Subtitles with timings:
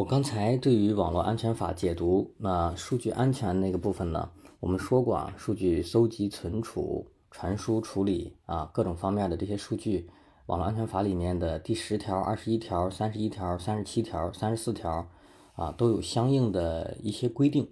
[0.00, 10.08] 我刚才对于网络安全法解读，那数据安全那个部分呢，我们说过啊，数据搜集、存储、传输、处理啊，各种方面的这些数据，
[10.46, 15.06] 网络安全法里面的第十条、二十一条、三十一条、三十七条、三十四条
[15.54, 17.68] 啊，都有相应的一些规定。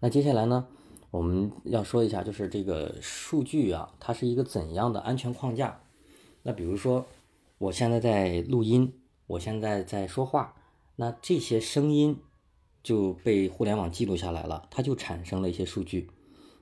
[0.00, 0.66] 那接下来呢，
[1.10, 5.78] 我们要说一下，就是这个数据啊，它是一个怎样的安全框架？
[6.44, 7.04] 那比如说，
[7.58, 8.90] 我现在在录音，
[9.26, 10.54] 我现在在说话。
[11.00, 12.18] 那这些声音
[12.82, 16.10] 就被互联网记录下来了，它就产生了一些数据。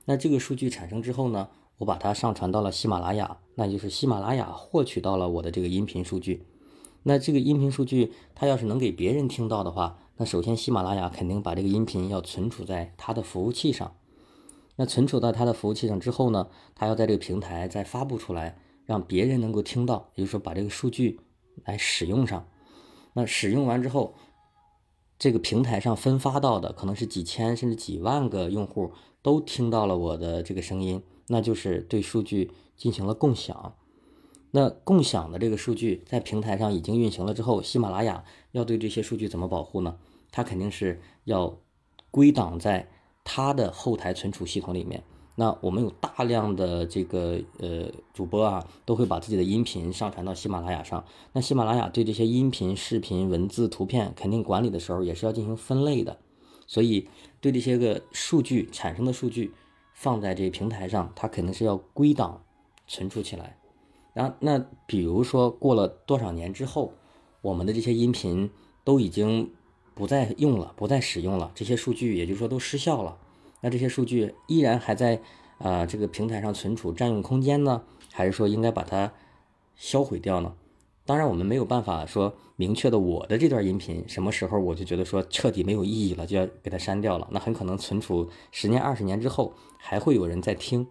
[0.05, 6.45] 那这个数据产生之后呢，我把它上传到了喜马拉雅，那就是喜马拉雅获取到了我的这个音频数据。
[7.01, 13.95] 那这个音频数据，它要是能给别人听到的话，那首先喜马拉雅肯定把这个音频要存储在它的服务器上。
[14.75, 21.19] 那存储到它的服务器上之后呢，它要在这个平台再发布出来，让别人能够听到，也就是说把这个数据
[21.65, 22.47] 来使用上。
[23.13, 24.13] 那使用完之后，
[25.19, 33.75] 这个平台上分发到的可能是几千甚至几万个用户都听到了我的这个声音，那就是对数据进行了共享。
[34.51, 39.97] 那共享的这个数据在平台上已经运行了之后，喜马拉雅要对这些数据怎么保护呢？
[40.31, 41.57] 它肯定是要
[42.11, 42.87] 归档在
[43.23, 45.03] 它的后台存储系统里面。
[45.39, 51.05] 那我们有大量的这个呃主播啊，都会把自己的音频上传到喜马拉雅上。
[51.33, 56.17] 那喜马拉雅对这些音频、视频、文字、图片，肯定管理的时候也是要进行分类的。
[56.65, 57.07] 所以
[57.39, 59.53] 对这些个数据产生的数据
[59.93, 62.41] 放在这个平台上，它肯定是要归档
[62.87, 63.59] 存储起来。
[64.13, 66.93] 然后那比如说过了多少年之后，
[67.41, 68.49] 我们的这些音频
[68.83, 69.51] 都已经
[69.93, 73.19] 不再用了，不再使用了，这些数据也就是说都失效了。
[73.61, 75.21] 那这些数据依然还在
[75.57, 77.83] 啊这个平台上存储占用空间呢，
[78.13, 79.11] 还是说应该把它
[79.75, 80.55] 销毁掉呢？
[81.05, 87.27] 当然我们没有办法说明确的，我的这段音频什么时候我就觉得说彻底没有意义了，就要给它删掉了。
[87.31, 90.85] 那很可能存储十年、二十年之后还会有人在听。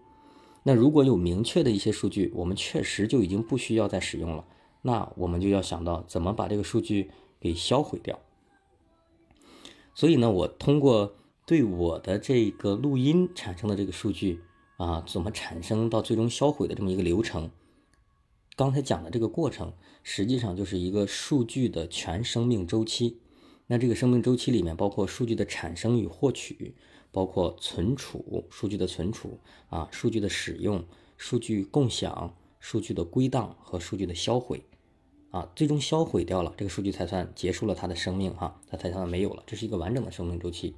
[0.63, 4.43] 那如果有明确的一些数据，我们确实就已经不需要再使用了，
[4.81, 8.19] 那我们就要想到怎么把这个数据给销毁掉。
[9.93, 11.13] 所以呢，我通过。
[11.47, 14.41] 对我的这个录音产生的这个数据
[14.75, 17.49] 啊，怎么产生到最终销毁的这么一个流程？
[18.57, 19.71] 刚才讲的这个过程，
[20.03, 23.21] 实际上就是一个数据的全生命周期。
[23.67, 26.75] 那这个生命周期里面，包括数据的产生与获取，
[27.13, 30.83] 包括存储数据的存储啊，数据的使用、
[31.15, 34.65] 数据共享、数据的归档和数据的销毁
[35.31, 39.43] 啊，最终销毁掉了这个数据才算结束了它的生命哈，它才算没有了。
[39.47, 40.75] 这是一个完整的生命周期。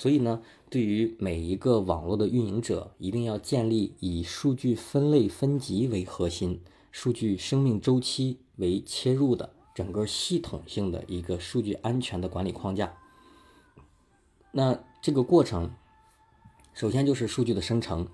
[0.00, 0.40] 所以呢，
[0.70, 12.94] 对于每一个网络的运营者，一定要建立以数据分类分级为核心、数据生命周期为切入的整个系统性的一个数据安全的管理框架。
[14.52, 15.70] 那这个过程，
[16.72, 18.08] 首先就是数据的生成。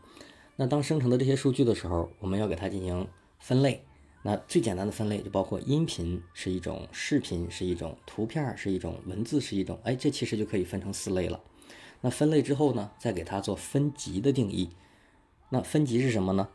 [0.57, 3.07] 那当生成的这些数据的时候，我们要给它进行
[3.39, 3.85] 分类。
[4.25, 9.79] 那最简单的分类就包括音频是一种，视频是一种，图片是一种，文字是一种。
[9.85, 11.41] 哎，这其实就可以分成四类了。
[12.01, 14.71] 那分类之后呢，再给它做分级的定义。
[15.49, 16.49] 那分级是什么呢？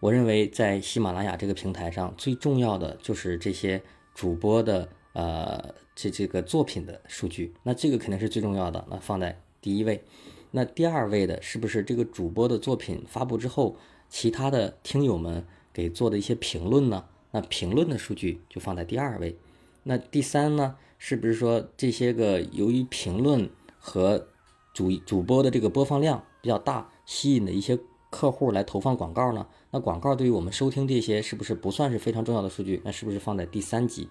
[0.00, 3.82] 我认为在喜马拉雅这个平台上，最重要的就是这些
[4.14, 7.54] 主播的呃这这个作品的数据。
[7.62, 10.02] 那这个肯定是最重要的，那放在第一位。
[10.50, 13.76] 那第二位的是不是这个主播的作品发布之后，
[14.08, 17.06] 其他的听友们给做的一些评论呢？
[17.30, 19.36] 那评论的数据就放在第二位。
[19.82, 24.28] 那第三呢，是不是说这些个由于评论和
[24.74, 27.78] 主主播的这个播放量比较大，吸引的一些
[28.10, 29.46] 客户来投放广告呢？
[29.70, 32.82] 那广告对于我们收听这些是不是不算是非常重要的数据？
[32.84, 34.08] 那是不是放在第三级？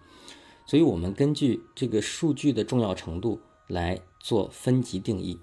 [0.65, 5.39] 所以我们根据这个数据的重要程度来做分级定义。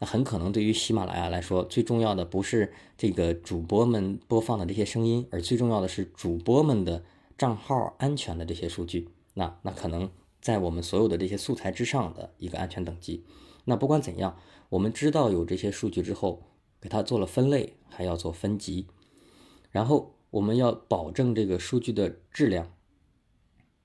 [0.00, 7.04] 那很可能对于喜马拉雅来说，最重要的不是这个主播们播放的这些声音，而最重要的是主播们的
[7.38, 9.08] 账号安全的这些数据。
[9.34, 13.24] 那那可能在我们所有的这些素材之上的一个安全等级。
[13.64, 14.36] 那不管怎样。
[14.74, 16.42] 我们知道有这些数据之后，
[16.80, 18.88] 给它做了分类，还要做分级，
[19.70, 22.72] 然后我们要保证这个数据的质量。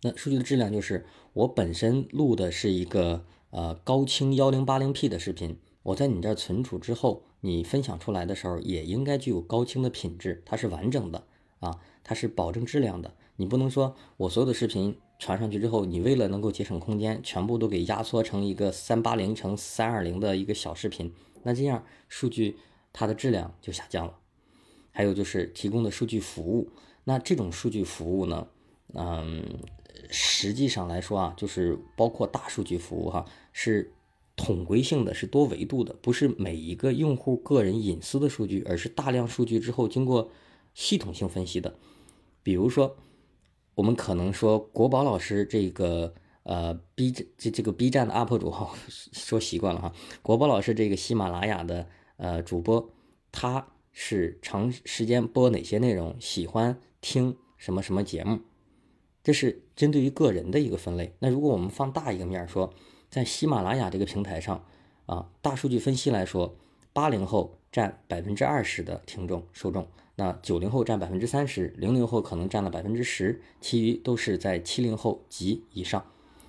[0.01, 11.27] 那数据的质量就是我本身录的是一个呃高清幺零八零 P 的视频，我在你这儿存储之后，你分享出来的时候也应该具有高清的品质，它是完整的
[11.59, 13.13] 啊，它是保证质量的。
[13.39, 14.95] 你不能说我所有的视频。
[15.21, 21.13] 传上去之后，你为了能够节省空间，全部都给压缩成一个三八零乘三二零的一个小视频，
[21.43, 22.55] 那这样数据
[22.93, 24.17] 它的质量就下降了。
[24.91, 26.69] 还有就是提供的数据服务，
[27.03, 28.47] 那这种数据服务呢，
[28.93, 29.43] 嗯，
[30.09, 33.91] 实际上来说啊，就是包括大数据服务哈，是
[34.37, 40.31] 统规性的，是多维度的，不是每一个用户个人隐私的数据，而是大量数据之后经过
[40.73, 41.75] 系统性分析的。
[42.41, 42.95] 比如说，
[43.79, 51.87] 我们可能说国宝老师这个呃 B 这这个 B 站的 UP 主哈， 说习惯了哈，国宝老师这个喜马拉雅的
[52.17, 52.91] 呃主播，
[53.31, 58.39] 他是长时间播哪些内容，喜欢听什么什么节目。
[59.23, 61.15] 这是针对于个人的一个分类。
[61.19, 62.73] 那如果我们放大一个面说，
[63.09, 64.65] 在喜马拉雅这个平台上，
[65.05, 66.57] 啊，大数据分析来说，
[66.99, 69.87] 八零后占百分之二十的听众受众，
[70.17, 76.03] 那九零后占百分之三十，零零后可能占了百分之十，其余都是在七零后及以上。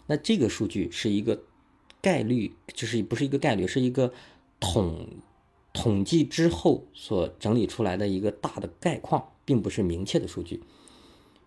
[0.09, 1.45] 那这个数据是一个
[2.03, 4.13] 概率，就是不是一个概率，是一个
[4.59, 5.07] 统
[5.73, 10.65] 统计之后所整理出来的一个大的概况，并不是明确的数据。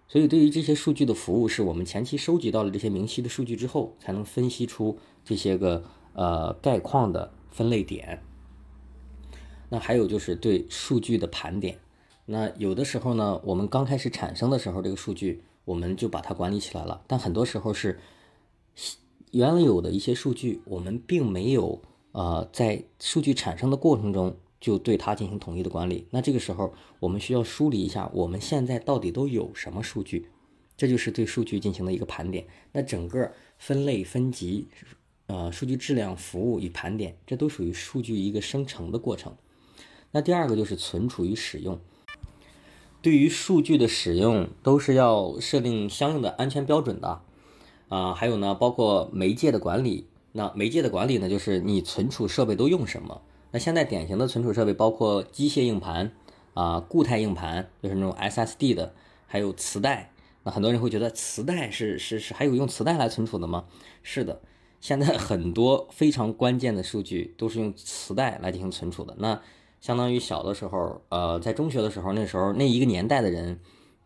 [0.07, 5.83] 所以，对于这些数据的服务，是我们前期收集到了这些明晰的数据之后，才能分析出这些个
[6.13, 8.23] 呃概况的分类点。
[9.73, 11.79] 那还有就是对数据的盘点。
[12.27, 17.01] 那有的时候呢，我们刚开始产生的时候，这个数据我们就把它管理起来了。
[17.07, 17.99] 但很多时候是
[19.31, 21.81] 原有的一些数据，我们并没有
[22.11, 24.37] 呃在数据产生的过程中。
[24.63, 26.07] 就对它进行统一的管理。
[26.11, 30.29] 那这个时候，我们需要梳理一下我们现在到底都有什么数据，
[30.77, 32.47] 这就是对数据进行的一个盘点。
[32.71, 34.69] 那整个分类分级，
[35.27, 39.35] 呃，数据质量、服务与盘点，这都属于数据一个生成的过程。
[40.13, 41.79] 那第二个就是存储与使用。
[43.01, 47.21] 对于数据的使用，都是要设定相应的安全标准的。
[47.89, 50.07] 啊，还有呢，包括媒介的管理。
[50.31, 53.21] 那媒介的管理呢，就是你存储设备都用什么。
[53.51, 56.11] 那现在典型的存储设备包括机械硬盘
[56.53, 58.93] 啊、固态硬盘，就是那种 SSD 的，
[59.27, 60.11] 还有磁带。
[60.43, 63.65] 那很多人会觉得磁带是是是还有用磁带来存储的吗？
[64.01, 64.41] 是的，
[64.79, 69.15] 现在很多非常关键的数据都是用磁带来进行存储的。
[69.19, 69.41] 那
[69.83, 73.59] 相当于小的时候，呃，在中学的时候，那时候那一个年代的人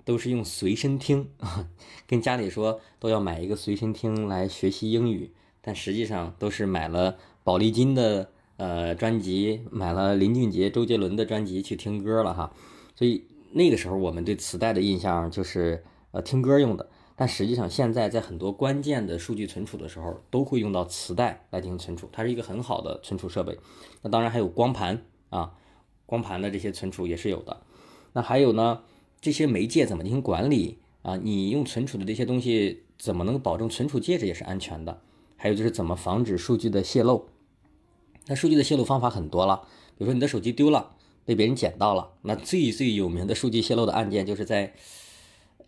[0.03, 1.29] 都是用随身听，
[2.07, 5.31] 跟家里说都要买一个随身听来学习英语，
[5.61, 8.31] 但实际上都是买了宝丽金的。
[8.57, 12.51] 呃，专辑买了林俊杰、周杰伦的专辑去听歌了哈，
[12.95, 23.55] 所以那个时候我们对磁带的印象就是呃听歌用的，但实际上现在在很多关键的数据存储的时候都会用到磁带来进行存储，它是一个很好的存储设备。
[24.01, 25.53] 那当然还有光盘啊，
[26.07, 27.61] 光盘的这些存储也是有的。
[28.13, 28.81] 那还有呢，
[29.21, 31.15] 这些媒介怎么进行管理啊？
[31.17, 34.99] 你用存储的这些东西怎么能保证存储介质也是安全的？
[35.35, 37.27] 还有就是怎么防止数据的泄露？
[38.25, 39.67] 那数据的泄露方法很多了，
[39.97, 40.95] 比如说你的手机丢了，
[41.25, 42.13] 被别人捡到了。
[42.23, 44.73] 那最最有名的数据泄露的案件，就是在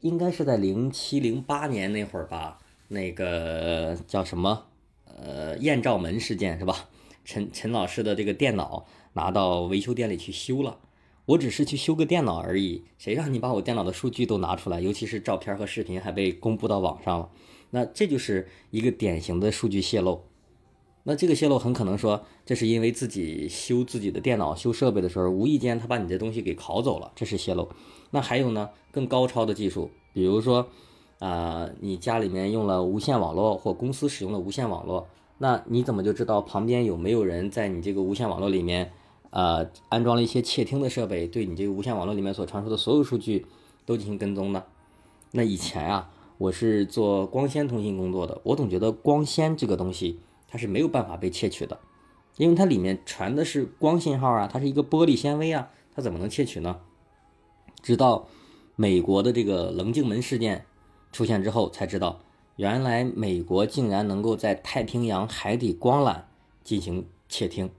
[0.02, 2.58] 应该是在零七零八年那会儿吧，
[2.88, 4.66] 那个叫什么
[5.06, 6.90] 呃艳照门事件是吧？
[7.26, 10.78] 陈陈老师的这个电脑拿到维修店里去修了，
[11.26, 17.30] 我只是去修个电脑而已，谁让你把我电脑的数据都拿出来，尤其是照片和视频还被公布到网上了，
[17.72, 20.22] 那这就是一个典型的数据泄露。
[21.04, 27.70] 那这个泄露很可能说，这是因为自己修自己的电脑、修设备的时候，无意间他把你的东西给拷走了，这是泄露。
[28.12, 30.68] 那还有呢，更高超的技术，比如说，
[31.20, 35.08] 啊，你家里面用了无线网络或公司使用的无线网络，
[35.38, 38.92] 那你怎么就知道旁边有没有人在你这个无线网络里面，
[39.31, 43.45] 呃，安装了一些窃听的设备，对你这个无线网络里面所传输的所有数据
[43.86, 44.64] 都进行跟踪呢？
[45.31, 50.19] 那以前啊，我是做光纤通信工作的，我总觉得光纤这个东西。
[50.52, 51.80] 它是没有办法被窃取的，
[52.38, 56.78] 因为它里面传的是光信号啊，它是一个玻璃纤维啊，它怎么能窃取呢？
[57.83, 58.28] 直到
[58.76, 60.66] 美国的这个棱镜门事件
[61.12, 62.21] 出现之后，才知道
[62.56, 66.21] 原来美国竟然能够在太平洋海底光缆
[66.64, 67.69] 进行窃听，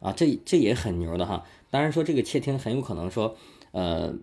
[0.00, 1.44] 啊，这这也很牛的哈。
[1.70, 3.36] 当然说这个窃听很有可能说，
[3.72, 4.14] 呃，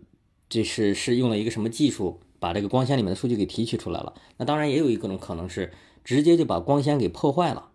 [0.49, 4.13] 这是是用了一个什么技术把这个光纤里面的数据给提取出来了。
[4.37, 5.71] 那当然也有一种可能是。
[6.05, 7.69] 直接就把光纤给破坏了，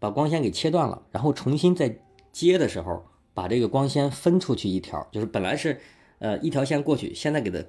[0.00, 2.00] 把光纤给切断了，然后重新再
[2.32, 5.80] 接的时候，把这个光纤分出去一条，就是本来是
[6.18, 7.64] 呃一条线过去，现在给它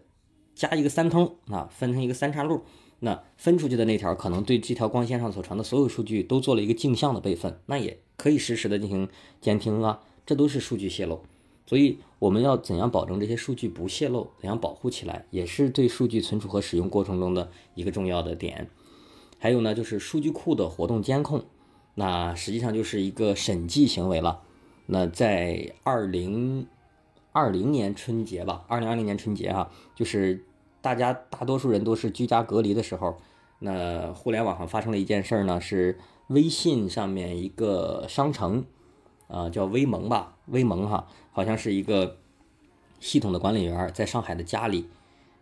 [0.55, 2.63] 加一个三通啊，分成一个三岔路，
[3.01, 9.09] 那分出去的那条可能对这条光纤上所传的所有数据都做了一个镜像的备份，那也可以实时的进行
[9.41, 11.21] 监听啊，这都是数据泄露，
[11.65, 18.69] 所以我们要怎样保证这些数据不泄露，怎样保护起来，也是对数据存储和使用过程中的一个重要的点。
[19.39, 21.43] 还有呢，就是数据库的活动监控，
[21.95, 24.41] 那实际上就是一个审计行为了。
[24.85, 26.67] 那在二零
[27.31, 30.45] 二零年春节吧，二零二零年春节哈，就是
[30.81, 33.17] 大家大多数人都是居家隔离的时候，
[33.59, 38.65] 那互联网上发生了一件事儿呢，是微信上面一个商城，
[39.27, 42.17] 啊，叫微盟吧，微盟哈，好像是一个
[42.99, 44.87] 系统的管理员在上海的家里，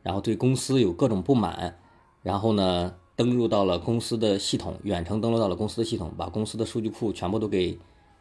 [0.04, 1.78] 然后对公司有各种不满，
[2.24, 7.78] 然后呢，登录到了公司的系统，远程登录到了公司的系统，把公司的数据库全部都给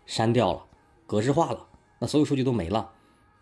[0.07, 0.65] 删掉了，
[1.07, 1.67] 格式化了，
[1.99, 2.91] 那所有数据都没了。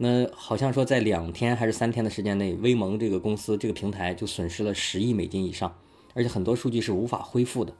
[0.00, 5.74] 那好像说在两天还是三天的时间内，威盟这个公司这个平台就损失了十亿美金以上。
[6.14, 7.72] 而且很多数据是无法恢复的，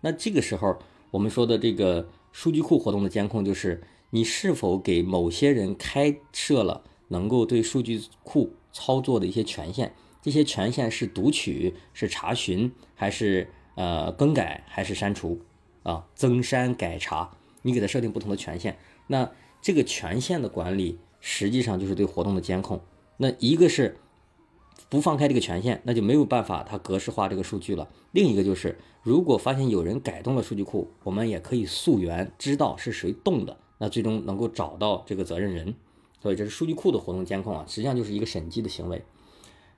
[0.00, 0.78] 那这个时候
[1.10, 9.92] 我们说的这个数据库活动的监控，就是你是否给某些人开设了能够对数据库操作的一些权限，
[10.22, 15.40] 这些权限是读取、是查询，还是呃更改，还是删除
[15.82, 16.06] 啊？
[16.14, 17.30] 增删、改查，
[17.62, 19.30] 你给它设定不同的权限，那
[19.60, 22.80] 这个权限的管理实际上就是对活动的监控。
[23.16, 23.98] 那一个是。
[24.90, 27.88] 不放开这个权限，那就没有办法它格式化这个数据了。
[28.10, 35.76] 另一个就是，如果发现有人改动了数据库，我们也可以溯源，知道是谁动的，那最终能够找到这个责任人。
[36.20, 39.04] 所以这是数据库的活动监控啊，实际上就是一个审计的行为。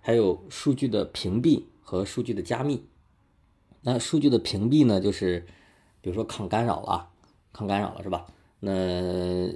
[0.01, 2.83] 还有数据的屏蔽和数据的加密。
[3.83, 5.45] 那数据的屏蔽呢，就是
[6.01, 7.11] 比如说抗干扰了，
[7.53, 8.25] 抗干扰了是吧？
[8.61, 9.53] 那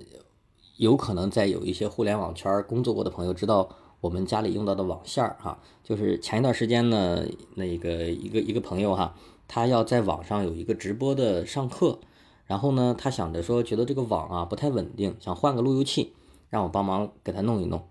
[0.77, 3.75] 有可能在有一些互联网圈工作过的朋友知道。
[4.01, 7.25] 我们家里用到的网线儿哈，就是前一段时间呢，
[7.55, 9.15] 那个一个一个朋友哈，
[9.49, 11.99] 他要在网上有一个直播的上课，
[12.47, 16.13] 然后呢，他想着说，觉得这个网啊不太稳定，想换个路由器，
[16.51, 17.83] 让我帮忙给他弄一弄。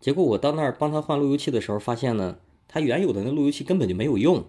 [0.00, 4.44] 结果我到那儿帮他换路由器的时候，发现呢，他原有的那路由器根本就没有用，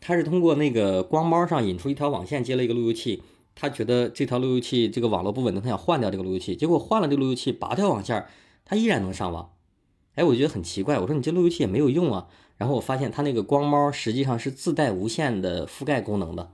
[0.00, 3.22] 他是通过那个光猫上引出一条网线接了一个路由器，
[3.54, 8.26] 他觉得这条路由器这个网络不稳定，他想换掉这个路由器，结果换了这路由器，拔掉网线，
[8.64, 9.50] 他依然能上网。
[10.16, 10.98] 哎，我觉得很奇怪。
[10.98, 12.26] 我说你这路由器也没有用啊。
[12.56, 16.52] 然后我发现它那个光猫实际上是自带无线的覆盖功能的。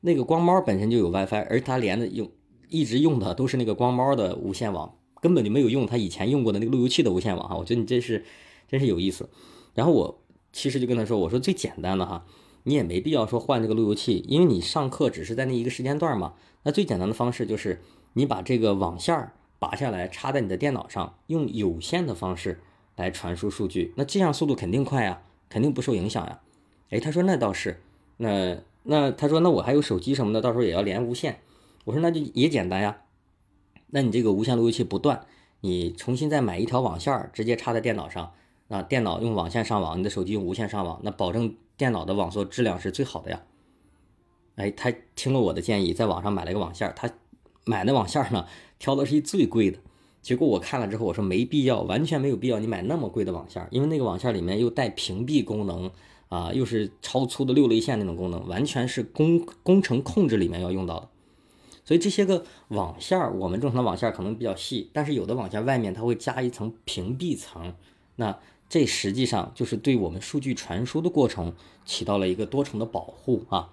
[0.00, 2.30] 那个光猫本身就有 WiFi，而它连的用
[2.68, 7.56] 一直用的都是那个光猫的无线网，根本就没有用它以前用过的那个路由器的无线网哈。
[7.56, 8.24] 我觉得你这是
[8.68, 9.28] 真是有意思。
[9.74, 12.24] 然后我其实就跟他说，我说最简单的哈，
[12.62, 16.32] 你也没必要说换这个路由器，因为你上课只是在那一个时间段嘛。
[16.62, 17.82] 那最简单的方式就是
[18.14, 22.60] 你把这个网线拔下来插在你的电脑上，用有线的方式。
[22.96, 26.40] 来传输数据，那这样速度肯定快呀，肯定不受影响呀。
[26.90, 27.80] 哎，他说那倒是，
[28.18, 31.40] 那那他说那我还有手机什么的，到时候也要连无线。
[31.84, 32.98] 我说那就也简单呀，
[33.88, 35.26] 那你这个无线路由器不断，
[35.60, 38.32] 你重新再买一条网线，直接插在电脑上，
[38.68, 43.42] 啊，电脑用网线上网，你的手机用无线上网，那保证电脑的网速质量是最好的呀。
[44.56, 47.10] 哎，他听了我的建议，在网上买了一个网线，他
[47.64, 48.46] 买那网线呢，
[48.78, 49.78] 挑的是一最贵的。
[50.24, 55.90] 结果我看了之后，我说没必要，完全没有必要你买那么贵的网线，因为那个网线里面又带屏蔽功能
[56.30, 61.10] 啊，又是超粗的六类线那种功能，完全是工工程控制里面要用到的。
[61.84, 67.74] 所以这些个网线，我们正常的网线可能比较细，但是有的网线外面它会加一层屏蔽层，
[68.16, 71.52] 那这实际上就是对我们数据传输的过程
[71.84, 73.68] 起到了一个多重的保护啊。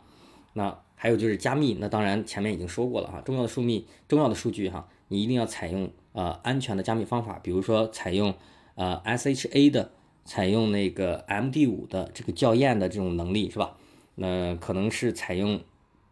[0.51, 5.89] 那还有就是加密，那当然前面已经说过了哈，重要的数密、重要的数据哈，你一定要采用。
[6.13, 8.33] 呃，安全的加密方法，比如说采用
[8.75, 9.91] 呃 SHA 的，
[10.25, 13.77] 采用那个 MD5 的这个校验的这种能力是吧？
[14.15, 15.61] 那可能是采用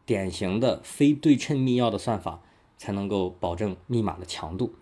[0.05, 2.41] 典型的非对称密钥的算法，
[2.77, 4.73] 才能够保证密码的强度。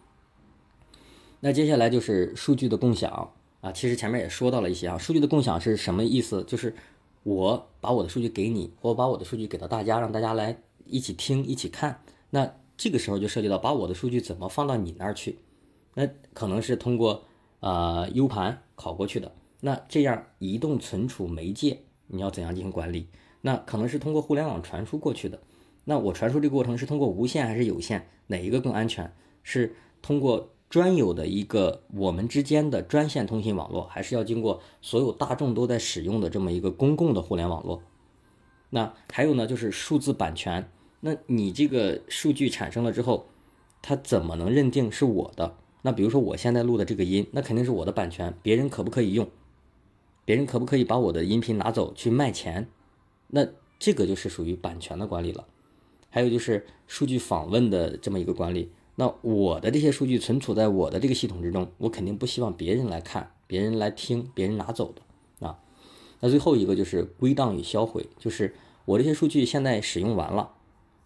[1.39, 3.31] 那接下来就是数据的共享
[3.61, 6.43] 啊，其实前面也说到了一些啊，数据的共享是什么意思？
[6.43, 6.75] 就是
[7.23, 12.01] 我把我的数据给你，或把我的数据给到大家，让大家来一起听、一起看。
[12.29, 15.39] 那这个时候就涉及到把我的数据怎么放到你那儿去，
[15.95, 17.23] 那可能是通过
[17.59, 23.07] 呃 U 盘拷过去的，那这样移动存储媒介你要怎样进行管理？
[23.41, 25.41] 那可能是通过互联网传输过去的，
[25.85, 28.07] 那我传输这个过程是通过无线还是有线？
[28.27, 29.11] 哪一个更安全？
[29.41, 37.81] 是通过专有的一个我们之间的专线通信网络，还是要经过所有大众都在使用的这么一个公共的互联网络？
[38.69, 40.69] 那还有呢，就是数字版权。
[40.99, 43.27] 那你这个数据产生了之后，
[43.81, 45.55] 它怎么能认定是我的？
[45.83, 49.29] 那比如说我现在录的这个音，那肯定是我的版权，别人可不可以用？
[50.25, 52.67] 别人可不可以把我的音频拿走去卖钱？
[53.27, 53.47] 那
[53.79, 55.45] 这个就是属于版权的管理了。
[56.09, 58.71] 还有就是数据访问的这么一个管理。
[58.95, 65.59] 那我的这些数据存储在我的这个系统之中，我肯定不希望别人来看、别人来听、别人拿走的啊。
[66.19, 70.53] 那最后一个就是归档与销毁，就是我这些数据现在使用完了。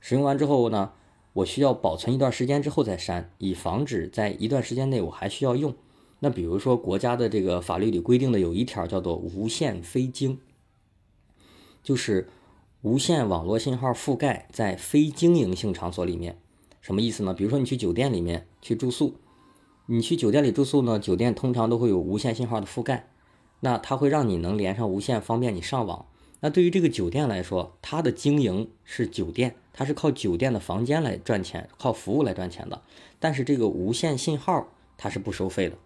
[0.01, 0.91] 使用完之后呢，
[1.31, 5.74] 我需要保存一段时间之后再删，以防止在一段时间内我还需要用。
[6.20, 10.39] 那比如说国家的这个法律里规定的有一条叫做无线非经。
[11.84, 12.29] 就是
[12.81, 16.38] 无线网络信号覆盖在非经营性场所里面。
[16.79, 17.34] 什么意思呢？
[17.34, 19.15] 比如说你去酒店里面去住宿，
[19.86, 23.10] 你去酒店里住宿呢，酒店通常都会有无线信号的覆盖，
[23.60, 26.08] 那它会让你能连上无线，方便你上网。
[26.41, 32.81] 那对于这个酒店来说，它的经营是酒店，它是靠酒店的房间来赚钱，靠服务来赚钱的。
[33.19, 34.67] 但是这个无线信号
[34.98, 35.77] 它是不收费的，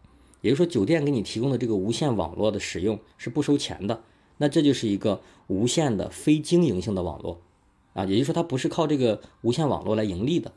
[0.41, 4.01] 也就是说酒店给你提供的这个无线网络的使用是不收钱的。
[4.37, 7.41] 那这就是一个无线的非经营性的网络
[7.93, 10.53] 啊，也就是说它不是靠这个无线网络来盈利的。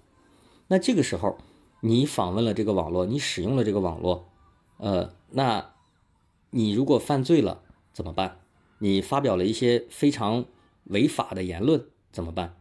[0.68, 1.38] 那这个时候，
[1.80, 4.28] 你访问了这个网络，你使用了这个网络，
[4.76, 5.72] 呃，那
[6.50, 7.62] 你如果犯罪了
[7.92, 8.40] 怎么办？
[8.78, 10.44] 你发表了一些非常
[10.84, 12.56] 违法的言论怎么办？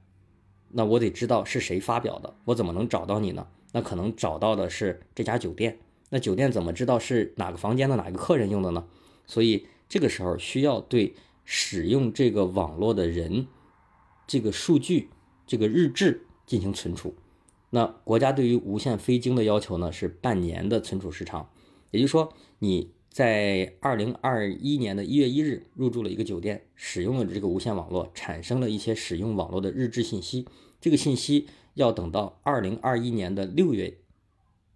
[0.69, 3.47] 那我得知道是谁发表的，我怎么能找到你呢？
[3.71, 8.86] 那可能找到的是这家酒店，那酒店怎么知道是哪个房间的哪个客人用的呢？
[9.25, 13.47] 所以这个时候需要对使用这个网络的人，
[14.25, 15.09] 这个数据、
[15.45, 17.15] 这个日志进行存储。
[17.69, 21.50] 那国家对于无线飞经的要求呢是半年的存储时长，
[21.91, 30.47] 也就是说你在二零二一年的一月一日入住了一个酒店，使用了这个无线网络，产生了一些使用网络的日志信息，
[30.79, 33.97] 这个信息要等到二零二一年的六月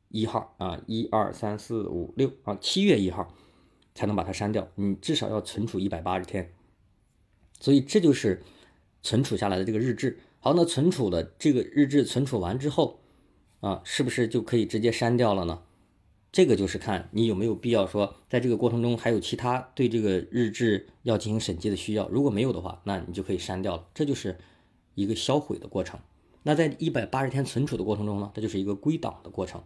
[0.07, 3.31] 一号啊，一二三四五六啊，七月一号
[3.93, 6.51] 才能把它删掉，你至少要存储一百八十天，
[7.59, 8.41] 所以这就是
[9.03, 10.17] 存储下来的这个日志。
[10.39, 13.01] 好，那存储的这个日志存储完之后，
[13.59, 15.61] 啊，是不是就可以直接删掉了呢？
[16.31, 22.07] 这个就是看你有没有必要说，在这个过程中还有其他对这个日志要进行审计的需要。
[22.07, 23.87] 如果没有的话，那你就可以删掉了。
[23.93, 24.37] 这就是
[24.95, 25.99] 一个销毁的过程。
[26.43, 29.61] 那在一百八十天存储的过程中呢，这就是一个归档的过程。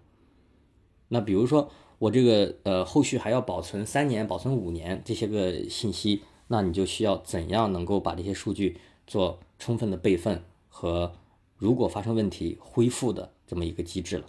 [1.10, 1.70] 那比如说
[2.00, 10.44] 我这个呃后续还要保存三年、保存五年这些个信息，那你就需要怎样能够把这些数据做充分的备份？
[10.68, 11.14] 和
[11.56, 14.26] 如果发生问题恢复的这么一个机制了，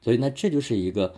[0.00, 1.14] 所以呢，这就是一个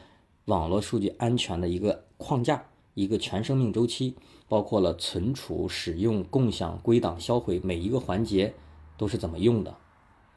[0.47, 4.17] 网络数据安全的一个框架，一个全生命周期，
[4.49, 8.55] 包括了存储、使用、共享、归档、销毁每一个环节
[8.97, 9.77] 都是怎么用的，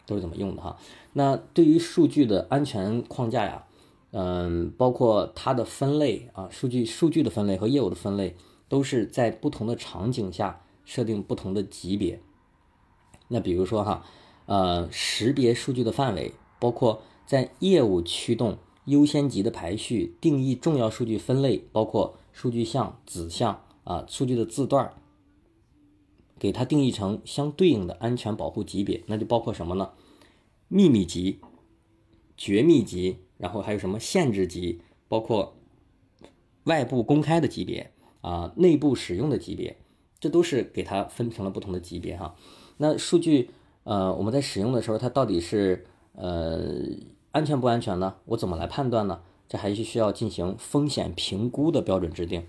[0.05, 0.77] 都是怎么用的哈。
[1.13, 3.65] 那对于数据的安全框架呀，
[4.11, 8.35] 嗯，包括它的分类啊，数据数据的分类和业务的分类，
[8.67, 12.19] 都是在不同的场景下设定不同的级别。
[13.29, 14.05] 那比如说哈。
[14.45, 18.57] 呃，识别数据的范围包括在业务驱动
[18.89, 24.93] 优先级的排序，定义重要数据分类，包括数据项、子项啊，数据的字段，
[26.37, 29.91] 给它定义成相对应的安全保护级别，那就包括什么呢？
[30.67, 31.39] 秘密级、
[32.35, 35.55] 绝密级，然后还有什么限制级，包括
[36.65, 39.77] 外部公开的级别啊，内部使用的级别，
[40.19, 42.35] 这都是给它分成了不同的级别哈。
[42.77, 43.49] 那数据。
[43.85, 46.83] 呃，我们在使用的时候，它到底是呃
[47.31, 48.15] 安全不安全呢？
[48.25, 49.21] 我怎么来判断呢？
[49.47, 52.45] 这还是需要进行风险评估的标准制定，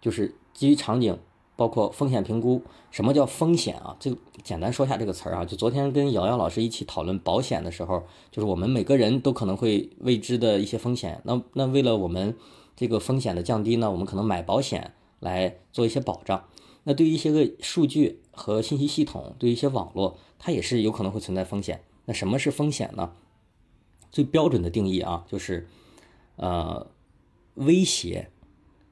[0.00, 1.18] 就是基于场景，
[1.56, 2.62] 包括风险评估。
[2.90, 3.96] 什么叫风险啊？
[4.00, 5.44] 这个简单说一下这个词儿啊。
[5.44, 11.20] 就昨天跟瑶瑶老师一起讨论保险的时候，就是我们每个人都可能会未知的一些风险。
[11.24, 12.36] 那那为了我们
[12.74, 16.44] 这个风险的降低呢，我们可能买保险来做一些保障。
[16.84, 20.16] 那对于一些个数据和信息系统，对于一些网络。
[20.42, 21.84] 它也是有可能会存在风险。
[22.06, 23.12] 那什么是风险呢？
[24.10, 25.66] 最标准的定义啊，就是
[26.36, 26.86] 呃
[27.54, 28.30] 威胁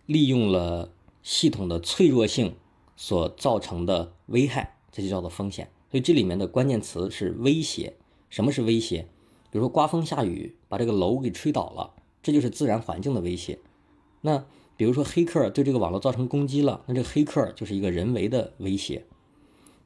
[0.07, 2.55] 利用了系统的脆弱性
[2.97, 5.71] 所造成的危害，这就叫做风险。
[5.91, 7.95] 所以这里面的关键词是威胁。
[8.29, 9.09] 什么是威胁？
[9.51, 13.59] 比如说刮风下雨把这个楼给吹倒了，这就是自然环境的威胁。
[14.21, 14.45] 那
[14.77, 19.07] 比如说黑客对这个网络造成攻击了，那这个黑客就是一个人为的威胁。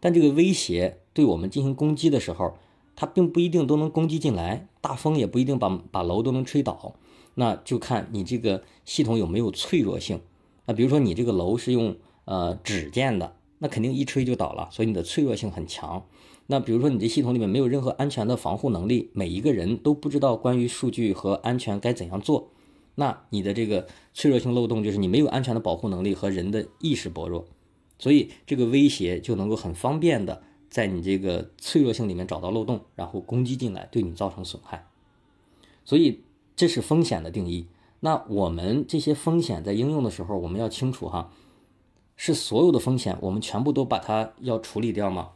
[0.00, 2.58] 但这个威胁对我们进行攻击的时候，
[2.96, 6.96] 它并不一定都能攻击进来，大风也不一定把把楼都能吹倒，
[7.36, 10.20] 那就看你这个系统有没有脆弱性。
[10.66, 16.04] 那比如说你这个楼是用呃纸建的，那肯定一吹就倒了，所以你的脆弱性很强。
[16.48, 22.50] 那比如说你这系统里面没有任何安全的防护能力，每一个人都不知道关于数据和安全该怎样做，
[22.96, 27.46] 那你的这个脆弱性漏洞就是你没有安全的保护能力和人的意识薄弱。
[27.98, 30.42] 所以这个威胁就能够很方便的
[30.72, 34.86] 在你这个脆弱性里面找到漏洞，然后攻击进来，对你造成损害。
[35.84, 36.22] 所以
[36.56, 37.66] 这是风险的定义。
[38.00, 41.30] 那我们这些风险在应用的时候，我们要清楚哈，
[42.16, 45.32] 是所有的风险我们全部都把它要处理掉吗？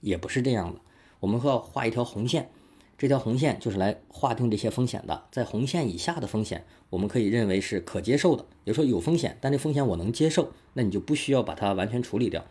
[0.00, 0.80] 也不是这样的，
[1.20, 2.50] 我们会要画一条红线。
[2.98, 12.44] 这条红线就是来划定这些风险的，在红线以下的风险，我们可以认为是可接受的，也就是说有风险，但这风险我能接受，那你就不需要把它完全处理掉。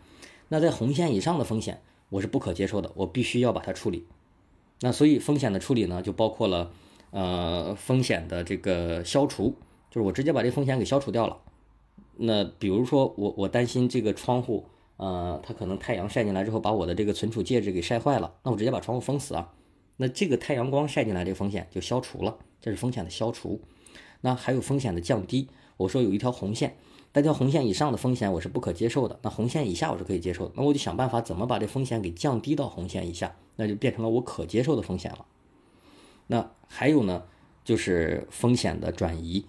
[0.52, 4.04] 那在红线以上的风险，我是不可接受的，我必须要把它处理。
[4.80, 6.70] 那所以风险的处理呢，就包括了
[7.10, 9.56] 呃风险的这个消除，
[9.90, 11.38] 就是我直接把这风险给消除掉了。
[12.18, 14.66] 那比如说我我担心这个窗户，
[14.98, 19.54] 呃，它可能太阳晒进来之后把我的这个存储介质给晒坏了，那我直接把窗户封死啊。
[19.96, 23.62] 那这个太阳光晒进来这个风险就消除了，这是风险的消除。
[24.20, 26.76] 那还有风险的降低，我说有一条红线，
[27.12, 35.26] 这条红线以上的风险我是不可接受的，那红线以下我是可以接受的，那我就想办法怎么把这风险给降低到红线以下，那就变成了我可接受的风险了。
[36.28, 37.24] 那还有呢，
[37.64, 39.44] 就是风险的转移。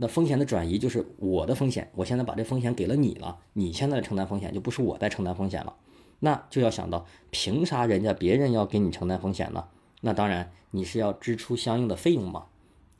[0.00, 5.74] 那风险的转移就是我的风险，我现在把这风险给了你了，你现在承担风险就不是我在承担风险了，
[6.20, 9.66] 那就要想到凭啥人家别人要给你承担风险呢？
[10.00, 12.46] 那当然你是要支出相应的费用嘛。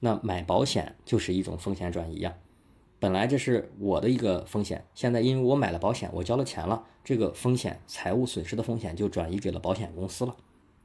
[0.01, 2.35] 那买保险就是一种风险转移呀，
[2.99, 10.37] 本来这是我的一个风险，现在因为我买了保险，我交了钱了，这个风险财务损失的风险就转移给了保险公司了，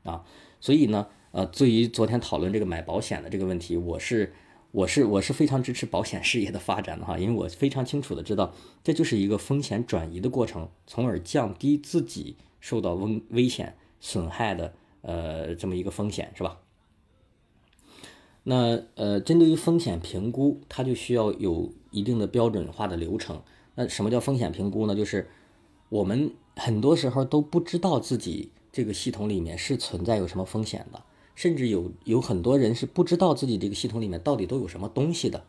[0.04, 0.24] 啊，
[0.60, 4.34] 所以呢，呃，对于昨天讨论这个买保险的这个问题，我是。
[4.74, 8.52] 我是我是非常支持保险事业的发展的哈，因为我非常清楚的知道，
[8.84, 16.58] 这就是一个风险转移的过程，从而降低自己受到危危险损害的呃这么一个风险是吧？
[18.44, 23.42] 那呃，针对于风险评估，它就需要有一定的标准化的流程。
[23.76, 24.96] 那什么叫风险评估呢？
[24.96, 25.30] 就是
[25.90, 31.02] 我们很多时候都不知道自己这个系统里面是存在有什么风险的。
[31.36, 35.44] 甚至有有很多人是不知道自己这个系统里面到底都有什么东西的，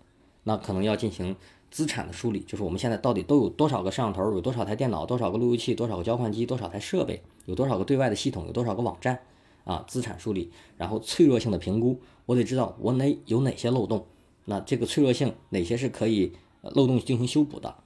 [0.44, 1.36] 那可能要进行
[1.70, 9.20] 资产的梳理，就是我们现在到底都有多少个摄像头，有多少台电脑，多少个路由器，多少个交换机，多少台设备，有多少个对外的系统，有多少个网站
[9.64, 9.84] 啊？
[9.86, 14.06] 资产梳理，然后脆弱性的评估，我得知道我哪有哪些漏洞，
[14.44, 16.32] 那这个脆弱性哪些是可以
[16.62, 17.76] 漏洞进行修补的，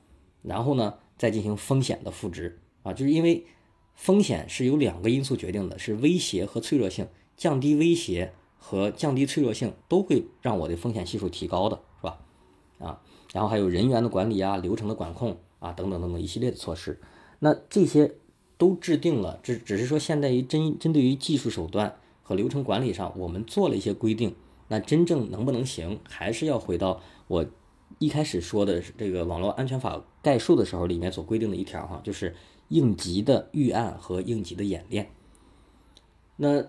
[0.43, 3.45] 然后呢再进行风险的赋值啊，就是因为
[3.95, 7.09] 风险是由两个因素决定的，是威胁和脆弱性。
[7.37, 12.19] 降低威胁和降低脆弱性都会让我的风险系数提高的，是吧？
[12.81, 13.01] 啊，
[13.33, 17.01] 然后还有人员的管理啊、流程的管控啊等等等等一系列的措施，
[17.39, 18.13] 那这些
[18.57, 21.95] 都制定了，只只是说现在于针针对于技术手段
[22.29, 24.35] 和流程管理上，我们做了一些规定，
[24.69, 27.47] 那真正能不能行，还是要回到我
[27.99, 32.37] 一开始说的这个网络安全法概述的时候里面所规定的一条哈，就是
[32.69, 35.11] 应急的预案和应急的演练，
[36.37, 36.67] 那。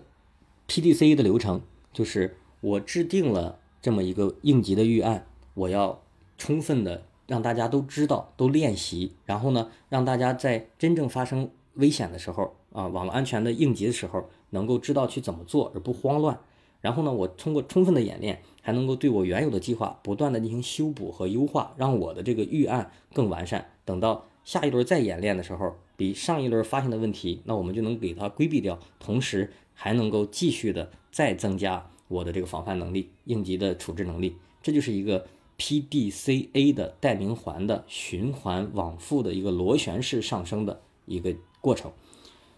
[0.72, 6.00] PDC 的流程就是我制定了这么一个应急的预案，我要
[6.38, 16.38] 充分的让大家都知道、都练习，然后呢，让大家在真正发生危险的时候啊，网络安全的应急的时候，能够知道去怎么做而不慌乱。
[16.80, 23.70] 然后呢，我通过充分的演练，还能够对我原有的计划不断的进行修补和优化，让我的这个预案更完善。
[23.84, 29.52] 等到下一轮再演练的时候，比上一轮发现的问题，那我们就能给它规避掉，同时。
[29.82, 41.90] 还能够继续的再增加我的这个防范能力、应急的处置能力，这就是一个 PDCA 的代名环的循环往复的一个螺旋式上升的一个过程。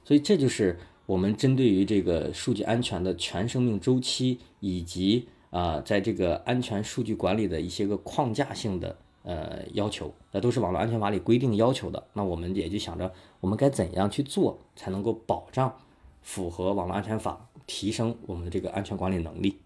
[0.02, 12.02] 所以这就是我们针对于这个数据安全的全生命周期，以及啊，在这个安全数据管理的一些个框架性的呃要求，那都是网络安全法里规定要求的。
[12.12, 15.74] 那我们也就想着，我们该怎样去做才能够保障。
[16.22, 19.56] 符合网络安全法，提升我们的这个安全管理能力。